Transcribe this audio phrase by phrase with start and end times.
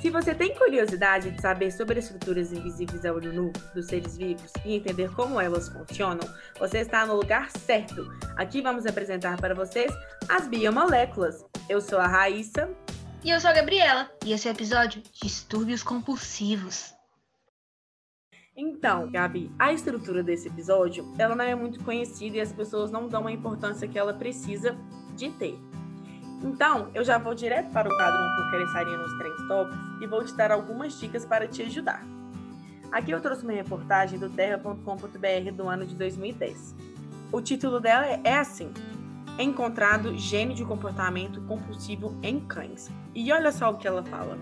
[0.00, 4.52] Se você tem curiosidade de saber sobre estruturas invisíveis a olho nu dos seres vivos
[4.64, 6.22] e entender como elas funcionam,
[6.56, 8.08] você está no lugar certo.
[8.36, 9.92] Aqui vamos apresentar para vocês
[10.28, 11.44] as biomoléculas.
[11.68, 12.70] Eu sou a Raíssa.
[13.24, 14.08] E eu sou a Gabriela.
[14.24, 16.94] E esse é o episódio Distúrbios Compulsivos.
[18.56, 23.08] Então, Gabi, a estrutura desse episódio, ela não é muito conhecida e as pessoas não
[23.08, 24.76] dão a importância que ela precisa
[25.16, 25.58] de ter.
[26.42, 30.02] Então, eu já vou direto para o quadro 1 porque ele estaria nos três tópicos
[30.02, 32.04] e vou te dar algumas dicas para te ajudar.
[32.92, 36.74] Aqui eu trouxe uma reportagem do terra.com.br do ano de 2010.
[37.30, 38.72] O título dela é assim:
[39.38, 42.90] Encontrado gênio de comportamento compulsivo em cães.
[43.14, 44.38] E olha só o que ela fala.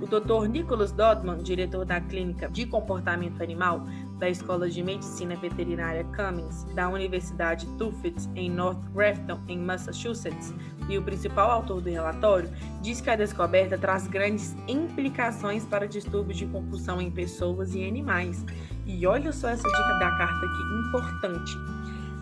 [0.00, 0.48] O Dr.
[0.48, 3.86] Nicholas Dodman, diretor da Clínica de Comportamento Animal
[4.18, 10.54] da Escola de Medicina Veterinária Cummings da Universidade Tufts em North Grafton, em Massachusetts,
[10.88, 16.38] e o principal autor do relatório, diz que a descoberta traz grandes implicações para distúrbios
[16.38, 18.44] de compulsão em pessoas e animais.
[18.86, 21.52] E olha só essa dica da carta aqui, importante.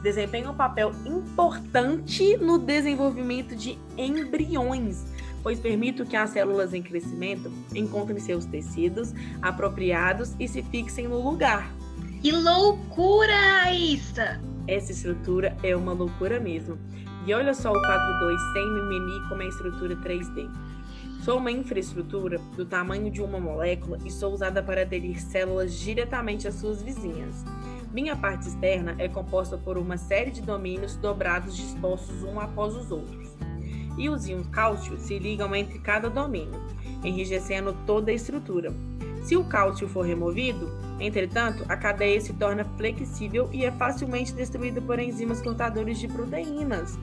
[0.02, 5.04] Desempenha um papel importante no desenvolvimento de embriões
[5.42, 11.20] pois permite que as células em crescimento encontrem seus tecidos apropriados e se fixem no
[11.20, 11.70] lugar.
[12.20, 14.38] Que loucura, Issa!
[14.68, 16.78] Essa estrutura é uma loucura mesmo.
[17.26, 20.50] E olha só o quadro 2 sem mimimi como é a estrutura 3D.
[21.24, 26.46] Sou uma infraestrutura do tamanho de uma molécula e sou usada para aderir células diretamente
[26.46, 27.42] às suas vizinhas.
[27.90, 32.90] Minha parte externa é composta por uma série de domínios dobrados dispostos um após os
[32.90, 33.30] outros
[33.96, 36.60] e os íons cálcio se ligam entre cada domínio,
[37.02, 38.74] enrijecendo toda a estrutura.
[39.22, 44.80] Se o cálcio for removido, entretanto, a cadeia se torna flexível e é facilmente destruída
[44.80, 46.98] por enzimas cortadores de proteínas.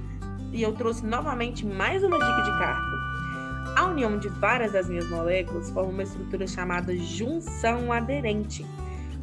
[0.52, 2.98] E eu trouxe novamente mais uma dica de carta.
[3.76, 8.66] A união de várias das minhas moléculas forma uma estrutura chamada junção aderente.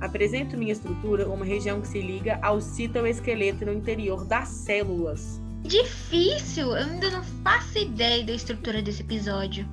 [0.01, 5.41] Apresento minha estrutura uma região que se liga ao citoesqueleto no interior das células.
[5.63, 6.69] Difícil!
[6.69, 9.67] Eu ainda não faço ideia da estrutura desse episódio.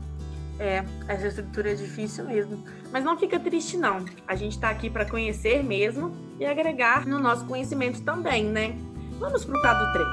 [0.62, 2.64] É, essa estrutura é difícil mesmo.
[2.92, 4.06] Mas não fica triste, não.
[4.28, 8.76] A gente tá aqui para conhecer mesmo e agregar no nosso conhecimento também, né?
[9.20, 10.08] Vamos pro quadro 3.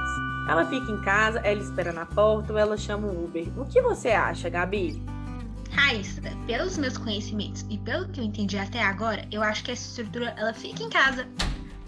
[0.49, 3.47] Ela fica em casa, ela espera na porta ou ela chama o Uber.
[3.61, 5.03] O que você acha, Gabi?
[5.71, 9.87] Raíssa, pelos meus conhecimentos e pelo que eu entendi até agora, eu acho que essa
[9.87, 11.29] estrutura ela fica em casa.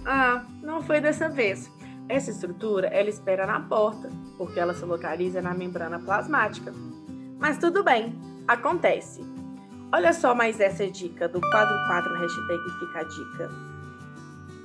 [0.05, 1.73] Ah, não foi dessa vez.
[2.11, 6.75] Essa estrutura ela espera na porta, porque ela se localiza na membrana plasmática.
[7.39, 8.15] Mas tudo bem,
[8.47, 9.21] acontece.
[9.93, 13.51] Olha só mais essa dica do quadro 4 hashtag fica a dica.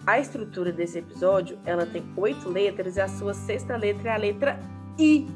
[0.06, 4.18] A estrutura desse episódio ela tem oito letras e a sua sexta letra é a
[4.18, 4.59] letra
[5.00, 5.28] I.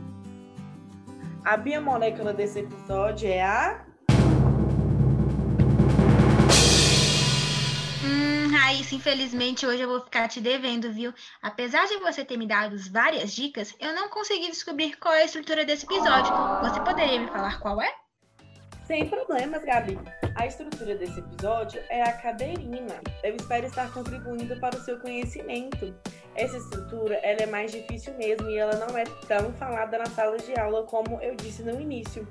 [1.44, 3.85] A biomolécula desse episódio é a
[8.69, 11.11] Raíssa, infelizmente hoje eu vou ficar te devendo, viu?
[11.41, 15.25] Apesar de você ter me dado várias dicas, eu não consegui descobrir qual é a
[15.25, 16.31] estrutura desse episódio.
[16.61, 17.91] Você poderia me falar qual é?
[18.89, 20.00] Sem problemas, Gabi.
[20.33, 23.00] A estrutura desse episódio é a cadeirina.
[23.22, 25.94] Eu espero estar contribuindo para o seu conhecimento.
[26.33, 30.38] Essa estrutura ela é mais difícil mesmo e ela não é tão falada na sala
[30.38, 32.28] de aula como eu disse no início.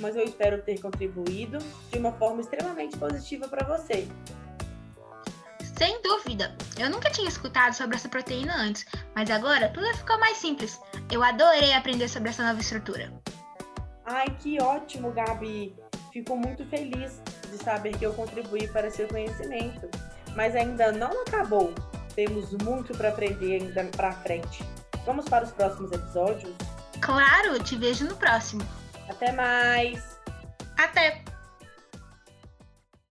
[0.00, 1.58] Mas eu espero ter contribuído
[1.92, 4.08] de uma forma extremamente positiva para você.
[5.78, 6.56] Sem dúvida!
[6.76, 8.84] Eu nunca tinha escutado sobre essa proteína antes,
[9.14, 10.80] mas agora tudo ficou mais simples.
[11.08, 13.12] Eu adorei aprender sobre essa nova estrutura.
[14.04, 15.89] Ai, que ótimo, Gabi!
[16.12, 19.88] Fico muito feliz de saber que eu contribuí para seu conhecimento.
[20.34, 21.74] Mas ainda não acabou.
[22.14, 24.64] Temos muito para aprender ainda para frente.
[25.04, 26.54] Vamos para os próximos episódios?
[27.00, 28.62] Claro, te vejo no próximo.
[29.08, 30.18] Até mais!
[30.76, 31.29] Até!